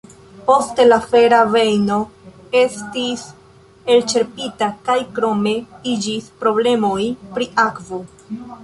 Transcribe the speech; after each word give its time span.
Poste 0.45 0.85
la 0.85 0.95
fera 1.11 1.41
vejno 1.55 1.97
estis 2.61 3.27
elĉerpita 3.97 4.71
kaj 4.89 4.99
krome 5.21 5.57
iĝis 5.95 6.35
problemoj 6.43 7.01
pri 7.37 7.55
akvo. 7.71 8.07